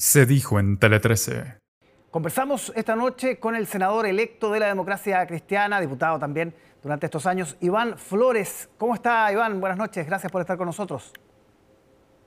[0.00, 1.58] se dijo en Tele 13.
[2.10, 7.26] Conversamos esta noche con el senador electo de la democracia cristiana, diputado también durante estos
[7.26, 8.70] años, Iván Flores.
[8.78, 9.60] ¿Cómo está Iván?
[9.60, 11.12] Buenas noches, gracias por estar con nosotros.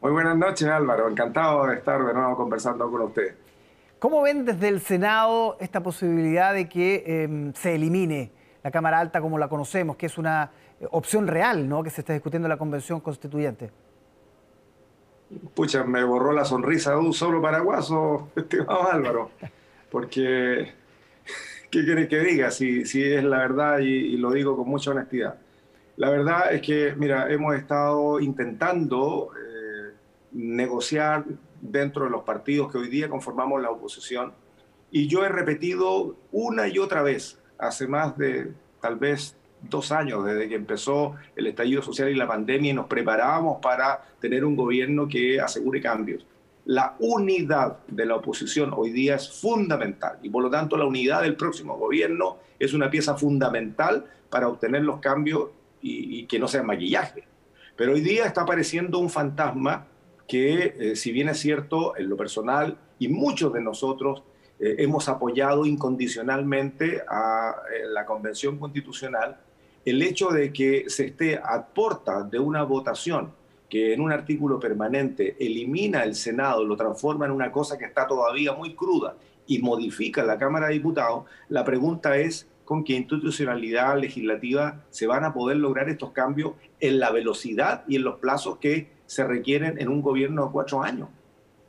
[0.01, 3.35] Muy buenas noches Álvaro, encantado de estar de nuevo conversando con usted.
[3.97, 8.31] ¿Cómo ven desde el Senado esta posibilidad de que em, se elimine
[8.61, 11.81] la Cámara Alta como la conocemos, que es una eh, opción real ¿no?
[11.81, 13.71] que se está discutiendo en la Convención Constituyente?
[15.53, 19.31] Pucha, me borró la sonrisa de un solo paraguaso, estimado Álvaro,
[19.89, 20.73] porque,
[21.69, 22.51] ¿qué quiere que diga?
[22.51, 25.35] Si, si es la verdad y, lo digo con mucha honestidad.
[25.97, 29.93] La verdad es que, mira, hemos estado intentando eh,
[30.31, 31.25] negociar
[31.61, 34.33] dentro de los partidos que hoy día conformamos la oposición
[34.95, 39.35] y yo he repetido una y otra vez, hace más de tal vez
[39.69, 44.03] dos años desde que empezó el estallido social y la pandemia y nos preparábamos para
[44.19, 46.25] tener un gobierno que asegure cambios.
[46.65, 51.21] La unidad de la oposición hoy día es fundamental y por lo tanto la unidad
[51.21, 55.49] del próximo gobierno es una pieza fundamental para obtener los cambios
[55.81, 57.25] y, que no sea maquillaje.
[57.75, 59.87] Pero hoy día está apareciendo un fantasma
[60.27, 64.23] que, eh, si bien es cierto, en lo personal y muchos de nosotros
[64.59, 69.37] eh, hemos apoyado incondicionalmente a eh, la Convención Constitucional,
[69.85, 73.31] el hecho de que se esté a porta de una votación
[73.69, 78.07] que en un artículo permanente elimina el Senado, lo transforma en una cosa que está
[78.07, 79.15] todavía muy cruda
[79.47, 85.25] y modifica la Cámara de Diputados, la pregunta es con qué institucionalidad legislativa se van
[85.25, 89.79] a poder lograr estos cambios en la velocidad y en los plazos que se requieren
[89.79, 91.09] en un gobierno de cuatro años.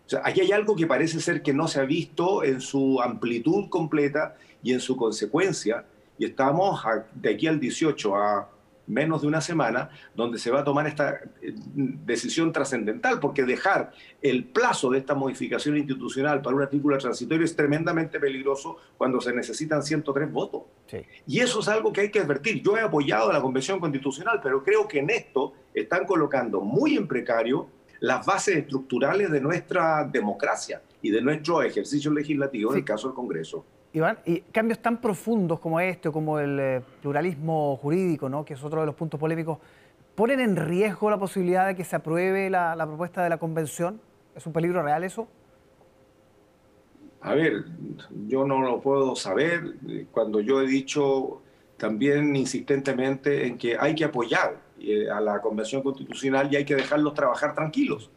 [0.06, 3.00] O sea, aquí hay algo que parece ser que no se ha visto en su
[3.00, 5.86] amplitud completa y en su consecuencia,
[6.18, 6.82] y estamos
[7.14, 8.48] de aquí al 18 a
[8.86, 13.92] menos de una semana, donde se va a tomar esta eh, decisión trascendental, porque dejar
[14.20, 19.32] el plazo de esta modificación institucional para un artículo transitorio es tremendamente peligroso cuando se
[19.32, 20.62] necesitan 103 votos.
[21.26, 22.62] Y eso es algo que hay que advertir.
[22.62, 26.96] Yo he apoyado a la Convención Constitucional, pero creo que en esto están colocando muy
[26.96, 27.68] en precario
[28.00, 33.14] las bases estructurales de nuestra democracia y de nuestro ejercicio legislativo, en el caso del
[33.14, 33.62] Congreso.
[33.92, 38.42] Iván, y cambios tan profundos como este, como el eh, pluralismo jurídico, ¿no?
[38.42, 39.58] que es otro de los puntos polémicos,
[40.14, 44.00] ¿ponen en riesgo la posibilidad de que se apruebe la, propuesta de la convención?
[44.34, 45.28] ¿Es un peligro real eso?
[47.20, 47.66] A ver,
[48.26, 49.74] yo no lo puedo saber
[50.10, 51.42] cuando yo he dicho
[51.76, 56.76] también insistentemente en que hay que apoyar eh, a la Convención Constitucional y hay que
[56.76, 58.10] dejarlos trabajar tranquilos.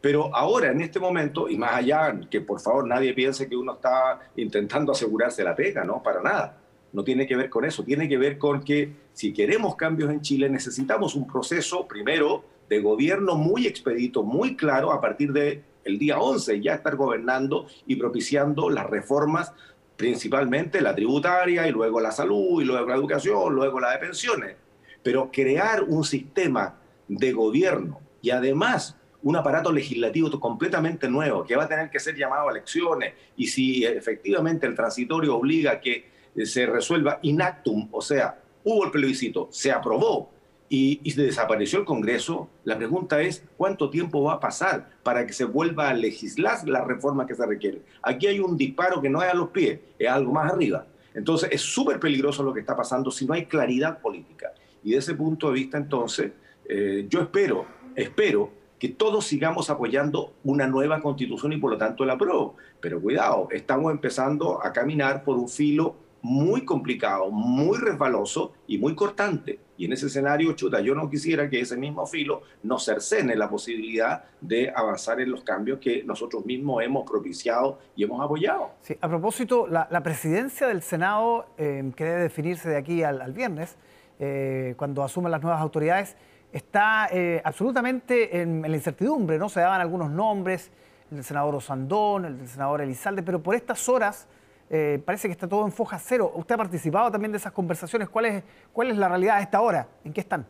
[0.00, 3.74] Pero ahora, en este momento, y más allá, que por favor nadie piense que uno
[3.74, 6.56] está intentando asegurarse la pega, no, para nada.
[6.92, 10.22] No tiene que ver con eso, tiene que ver con que si queremos cambios en
[10.22, 15.98] Chile necesitamos un proceso, primero, de gobierno muy expedito, muy claro, a partir del el
[15.98, 19.52] día 11 ya estar gobernando y propiciando las reformas,
[19.96, 24.56] principalmente la tributaria y luego la salud y luego la educación, luego la de pensiones.
[25.02, 26.76] Pero crear un sistema
[27.08, 32.16] de gobierno y además un aparato legislativo completamente nuevo que va a tener que ser
[32.16, 37.88] llamado a elecciones y si efectivamente el transitorio obliga a que eh, se resuelva inactum,
[37.90, 40.30] o sea, hubo el plebiscito, se aprobó
[40.68, 45.26] y, y, se desapareció el Congreso, la pregunta es cuánto tiempo va a pasar para
[45.26, 47.82] que se vuelva a legislar la reforma que se requiere.
[48.02, 50.86] Aquí hay un disparo que no es a los pies, es algo más arriba.
[51.12, 54.52] Entonces es súper peligroso lo que está pasando si no hay claridad política.
[54.84, 56.32] Y de ese punto de vista, entonces,
[56.68, 57.66] eh, yo espero,
[57.96, 62.56] espero que todos sigamos apoyando una nueva constitución y por lo tanto la apruebo.
[62.80, 68.94] Pero cuidado, estamos empezando a caminar por un filo muy complicado, muy resbaloso y muy
[68.94, 69.60] cortante.
[69.76, 73.50] Y en ese escenario, chuta, yo no quisiera que ese mismo filo nos cercene la
[73.50, 78.70] posibilidad de avanzar en los cambios que nosotros mismos hemos propiciado y hemos apoyado.
[78.80, 83.76] Sí, a propósito, la, presidencia del Senado, eh, que debe definirse de aquí al, viernes,
[84.18, 86.16] eh, cuando asuman las nuevas autoridades,
[86.52, 89.48] está eh, absolutamente en, la incertidumbre, ¿no?
[89.48, 90.70] Se daban algunos nombres,
[91.10, 94.26] el del senador Osandón, el del senador Elizalde, pero por estas horas
[94.68, 96.32] eh, parece que está todo en foja cero.
[96.34, 98.08] Usted ha participado también de esas conversaciones.
[98.08, 99.88] ¿Cuál es, cuál es la realidad a esta hora?
[100.04, 100.46] ¿En qué están?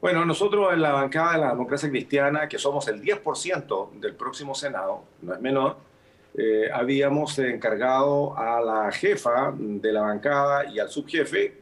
[0.00, 4.54] Bueno, nosotros en la bancada de la democracia cristiana, que somos el 10% del próximo
[4.54, 5.76] Senado, no es menor,
[6.34, 11.59] eh, habíamos encargado a la jefa de la bancada y al subjefe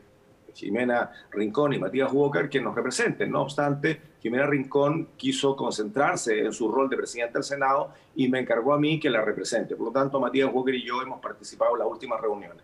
[0.58, 3.31] Jimena Rincón y Matías Walker que nos representen.
[3.31, 8.40] No obstante, Jimena Rincón quiso concentrarse en su rol de presidente del Senado y me
[8.40, 9.76] encargó a mí que la represente.
[9.76, 12.62] Por lo tanto, Matías Walker y yo hemos participado en las últimas reuniones.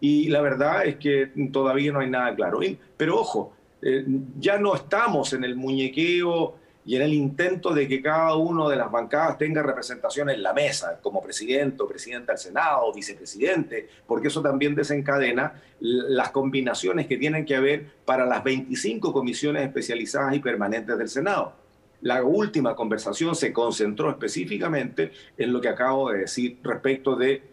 [0.00, 2.60] Y la verdad es que todavía no hay nada claro.
[2.96, 4.04] Pero ojo, eh,
[4.38, 8.76] ya no estamos en el muñequeo y en el intento de que cada uno de
[8.76, 14.28] las bancadas tenga representación en la mesa, como presidente o presidenta del Senado, vicepresidente, porque
[14.28, 20.40] eso también desencadena las combinaciones que tienen que haber para las 25 comisiones especializadas y
[20.40, 21.52] permanentes del Senado.
[22.00, 27.51] La última conversación se concentró específicamente en lo que acabo de decir respecto de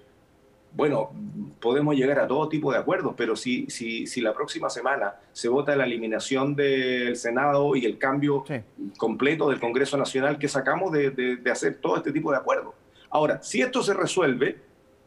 [0.72, 1.12] bueno,
[1.60, 5.50] podemos llegar a todo tipo de acuerdos, pero si, si, si la próxima semana se
[5.50, 8.44] vota la eliminación del Senado y el cambio
[8.98, 12.74] completo del Congreso Nacional, ¿qué sacamos de, de, hacer todo este tipo de acuerdos?
[13.10, 14.58] Ahora, si esto se resuelve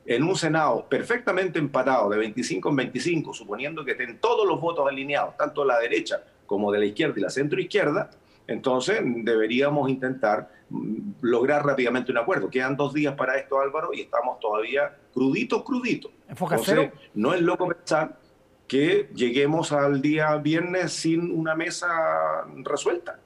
[0.04, 4.86] en un Senado perfectamente empatado de 25 en 25, suponiendo que estén todos los votos
[4.88, 8.10] alineados, tanto de la derecha como de la izquierda y la centroizquierda,
[8.46, 12.50] entonces deberíamos intentar mm, lograr rápidamente un acuerdo.
[12.50, 16.10] Quedan dos días para esto, Álvaro, y estamos todavía cruditos, cruditos.
[16.28, 18.18] Entonces, no es loco pensar
[18.66, 23.18] que lleguemos al día viernes sin una mesa resuelta.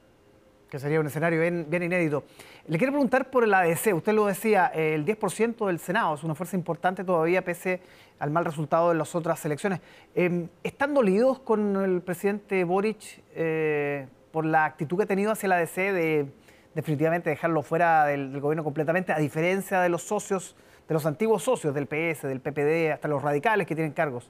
[0.69, 2.25] Que sería un escenario bien, inédito.
[2.67, 3.95] Le quiero preguntar por el ADC.
[3.95, 7.79] Usted lo decía, el 10% del Senado es una fuerza importante todavía pese
[8.19, 9.79] al mal resultado de las otras elecciones.
[10.13, 15.49] Em, ¿Están dolidos con el presidente Boric eh, por la actitud que ha tenido hacia
[15.49, 16.27] la ADC de
[16.75, 20.55] definitivamente dejarlo fuera del, gobierno completamente, a diferencia de los socios,
[20.87, 24.29] de los antiguos socios del PS, del PPD, hasta los radicales que tienen cargos?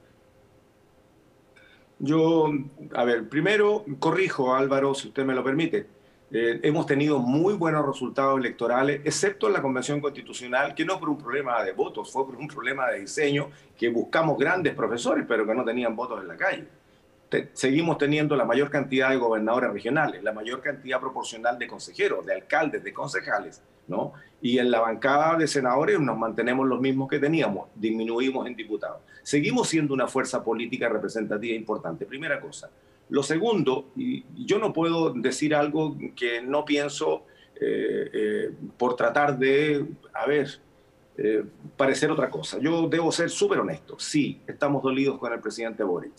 [1.98, 2.50] Yo,
[2.94, 5.86] a ver, primero corrijo, Álvaro, si usted me lo permite.
[6.30, 11.10] Eh, hemos tenido muy buenos resultados electorales, excepto en la Convención Constitucional, que no por
[11.10, 15.46] un problema de votos, fue por un problema de diseño, que buscamos grandes profesores, pero
[15.46, 16.77] que no tenían votos en la calle
[17.52, 22.34] seguimos teniendo la mayor cantidad de gobernadores regionales, la mayor cantidad proporcional de consejeros, de
[22.34, 24.12] alcaldes, de concejales, ¿no?
[24.40, 29.00] Y en la bancada de senadores nos mantenemos los mismos que teníamos, disminuimos en diputados.
[29.22, 32.70] Seguimos siendo una fuerza política representativa importante, primera cosa.
[33.10, 37.24] Lo segundo, y yo no puedo decir algo que no pienso
[37.60, 39.84] eh, eh, por tratar de,
[40.14, 40.60] a ver,
[41.16, 41.44] eh,
[41.76, 42.58] parecer otra cosa.
[42.58, 43.98] Yo debo ser súper honesto.
[43.98, 46.12] Sí, estamos dolidos con el presidente Boric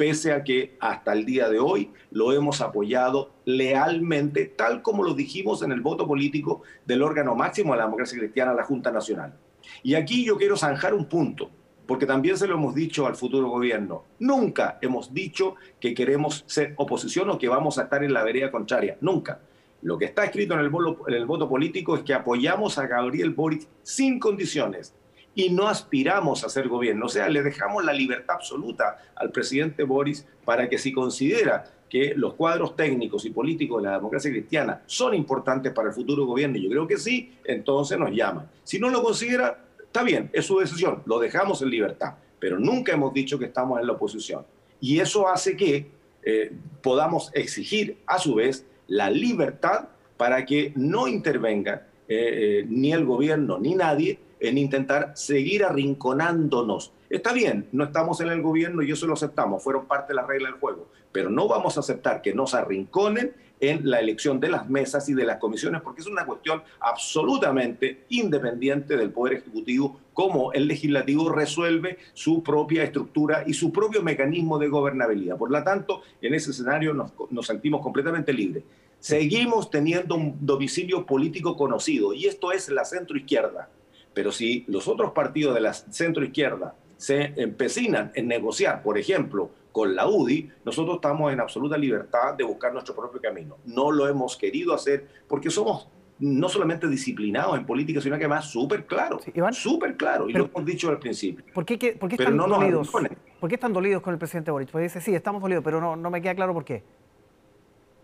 [0.00, 5.12] pese a que hasta el día de hoy lo hemos apoyado lealmente, tal como lo
[5.12, 9.34] dijimos en el voto político del órgano máximo de la democracia cristiana, la Junta Nacional.
[9.82, 11.50] Y aquí yo quiero zanjar un punto,
[11.86, 14.04] porque también se lo hemos dicho al futuro gobierno.
[14.20, 18.50] Nunca hemos dicho que queremos ser oposición o que vamos a estar en la vereda
[18.50, 18.96] contraria.
[19.02, 19.42] Nunca.
[19.82, 20.70] Lo que está escrito en el,
[21.08, 24.94] en el voto político es que apoyamos a Gabriel Boric sin condiciones
[25.34, 27.06] y no aspiramos a ser gobierno.
[27.06, 32.14] O sea, le dejamos la libertad absoluta al presidente Boris para que si considera que
[32.14, 36.56] los cuadros técnicos y políticos de la democracia cristiana son importantes para el futuro gobierno,
[36.56, 38.48] y yo creo que sí, entonces nos llama.
[38.62, 42.92] Si no lo considera, está bien, es su decisión, lo dejamos en libertad, pero nunca
[42.92, 44.46] hemos dicho que estamos en la oposición.
[44.80, 45.90] Y eso hace que
[46.22, 52.92] eh, podamos exigir a su vez la libertad para que no intervenga eh, eh, ni
[52.92, 56.92] el gobierno ni nadie en intentar seguir arrinconándonos.
[57.08, 60.26] Está bien, no estamos en el gobierno y eso lo aceptamos, fueron parte de la
[60.26, 64.48] regla del juego, pero no vamos a aceptar que nos arrinconen en la elección de
[64.48, 70.00] las mesas y de las comisiones, porque es una cuestión absolutamente independiente del Poder Ejecutivo,
[70.14, 75.36] cómo el legislativo resuelve su propia estructura y su propio mecanismo de gobernabilidad.
[75.36, 78.64] Por lo tanto, en ese escenario nos, nos sentimos completamente libres.
[78.98, 83.68] Seguimos teniendo un domicilio político conocido, y esto es la centroizquierda
[84.14, 89.50] pero si los otros partidos de la centro izquierda se empecinan en negociar, por ejemplo,
[89.72, 93.56] con la UDI, nosotros estamos en absoluta libertad de buscar nuestro propio camino.
[93.64, 95.88] No lo hemos querido hacer porque somos
[96.18, 99.22] no solamente disciplinados en política, sino que además súper claros.
[99.52, 101.44] súper claros, y lo hemos dicho al principio.
[101.54, 102.90] ¿Por qué, están dolidos?
[102.90, 104.70] ¿Por qué están dolidos con el presidente Boric?
[104.70, 106.84] Porque dice, sí, estamos dolidos, pero no, no me queda claro por qué.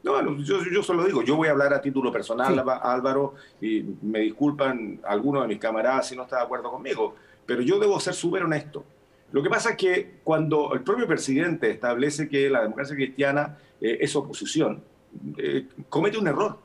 [0.06, 4.20] No, yo, yo solo digo, yo voy a hablar a título personal, Álvaro, y me
[4.20, 8.14] disculpan algunos de mis camaradas si no están de acuerdo conmigo, pero yo debo ser
[8.14, 8.84] súper honesto.
[9.32, 13.98] Lo que pasa es que cuando el propio presidente establece que la democracia cristiana eh,
[14.00, 14.80] es oposición,
[15.38, 16.56] eh, comete un error.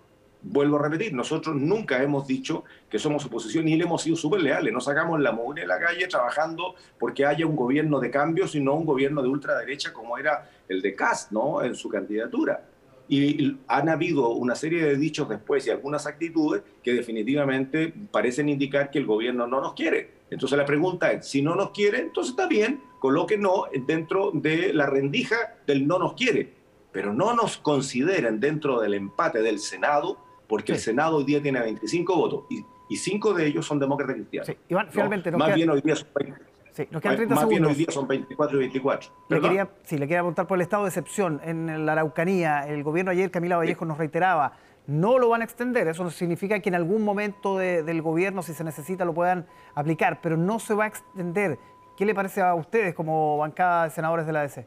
[0.44, 4.42] Vuelvo a repetir, nosotros nunca hemos dicho que somos oposición y le hemos sido súper
[4.42, 4.72] leales.
[4.72, 8.76] No sacamos la mugre en la calle trabajando porque haya un gobierno de cambio, sino
[8.76, 11.64] un gobierno de ultraderecha como era el de Cast, ¿no?
[11.64, 12.66] En su candidatura.
[13.14, 18.90] Y han habido una serie de dichos después y algunas actitudes que definitivamente parecen indicar
[18.90, 20.12] que el gobierno no nos quiere.
[20.30, 24.86] Entonces la pregunta es, si no nos quiere, entonces está bien, colóquenos dentro de la
[24.86, 25.36] rendija
[25.68, 26.54] del no nos quiere,
[26.94, 31.60] pero no nos consideren dentro del empate del Senado, porque el Senado hoy día tiene
[31.60, 34.48] 25 votos y, y cinco de ellos son demócratas cristianos.
[34.48, 34.56] Sí.
[34.70, 36.51] Iván, finalmente, más bien hoy día son 20.
[36.72, 37.60] Sí, nos quedan 30 Más segundos.
[37.60, 39.12] Bien hoy día son 24 y 24.
[39.30, 42.68] Le quería, sí, le quería preguntar por el estado de excepción en la Araucanía.
[42.68, 44.54] El gobierno ayer, Camila Vallejo, nos reiteraba
[44.88, 45.88] no lo van a extender.
[45.88, 50.38] Eso significa que en algún momento del gobierno, si se necesita, lo puedan aplicar, pero
[50.38, 51.58] no se va a extender.
[51.98, 54.66] ¿Qué le parece a ustedes como bancada de senadores de la ADC?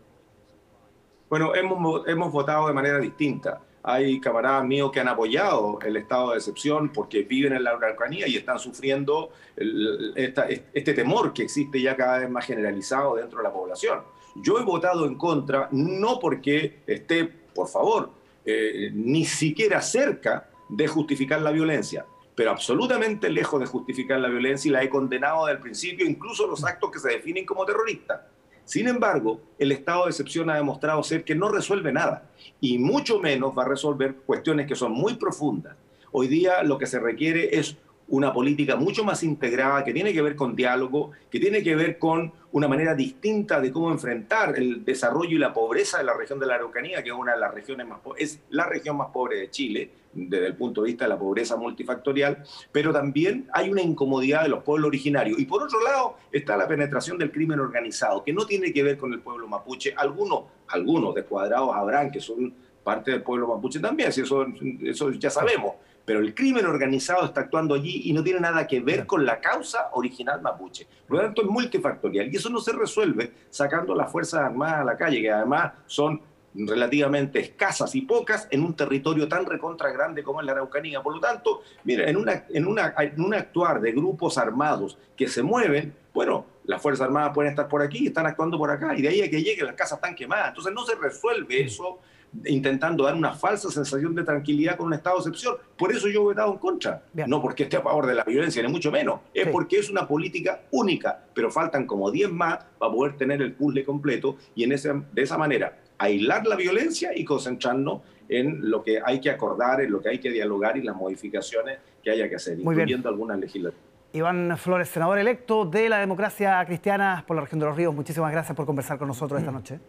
[1.28, 3.61] Bueno, hemos, hemos votado de manera distinta.
[3.87, 8.26] Hay camaradas míos que han apoyado el estado de excepción porque viven en la Araucanía
[8.26, 13.53] y están sufriendo este temor que existe ya cada vez más generalizado dentro de la
[13.53, 14.00] población.
[14.37, 18.11] Yo he votado en contra, no porque esté, por favor,
[18.47, 24.69] eh, ni siquiera cerca de justificar la violencia, pero absolutamente lejos de justificar la violencia
[24.71, 28.23] y la he condenado desde el principio, incluso los actos que se definen como terroristas.
[28.64, 32.30] Sin embargo, el estado de excepción ha demostrado ser que no resuelve nada
[32.61, 35.76] y mucho menos va a resolver cuestiones que son muy profundas.
[36.12, 37.76] Hoy día lo que se requiere es
[38.08, 41.99] una política mucho más integrada, que tiene que ver con diálogo, que tiene que ver
[41.99, 46.38] con una manera distinta de cómo enfrentar el desarrollo y la pobreza de la región
[46.38, 49.38] de la Araucanía, que es una de las regiones más es la región más pobre
[49.38, 53.82] de Chile desde el punto de vista de la pobreza multifactorial, pero también hay una
[53.82, 55.38] incomodidad de los pueblos originarios.
[55.40, 58.96] Y por otro lado está la penetración del crimen organizado, que no tiene que ver
[58.96, 59.92] con el pueblo mapuche.
[59.96, 64.46] Algunos, algunos descuadrados habrán que son parte del pueblo mapuche también, si eso,
[64.82, 68.80] eso ya sabemos pero el crimen organizado está actuando allí y no tiene nada que
[68.80, 70.87] ver con la causa original mapuche.
[71.06, 74.84] Por lo tanto, es multifactorial y eso no se resuelve sacando las Fuerzas Armadas a
[74.84, 76.20] la calle, que además son
[76.54, 81.02] relativamente escasas y pocas en un territorio tan recontra grande como es la Araucanía.
[81.02, 85.26] Por lo tanto, mira, en, una, en, una, en un actuar de grupos armados que
[85.26, 89.02] se mueven, bueno, las Fuerzas Armadas pueden estar por aquí, están actuando por acá, y
[89.02, 90.49] de ahí a que lleguen las casas están quemadas.
[90.49, 91.99] Entonces no se resuelve eso
[92.47, 95.57] intentando dar una falsa sensación de tranquilidad con un estado de excepción.
[95.76, 97.03] Por eso yo he votado en contra.
[97.26, 99.21] No porque esté a favor de la violencia, ni mucho menos.
[99.33, 103.53] Es porque es una política única, pero faltan como 10 más para poder tener el
[103.53, 108.83] puzzle completo y en ese, de esa manera aislar la violencia y concentrarnos en lo
[108.83, 112.29] que hay que acordar, en lo que hay que dialogar y las modificaciones que haya
[112.29, 113.85] que hacer, incluyendo algunas legislativas.
[114.12, 118.31] Iván Flores, senador electo de la democracia cristiana por la región de los ríos, muchísimas
[118.31, 119.81] gracias por conversar con nosotros esta noche.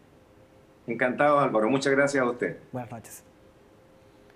[0.87, 1.69] Encantado, Álvaro.
[1.69, 2.57] Muchas gracias a usted.
[2.71, 3.23] Buenas noches.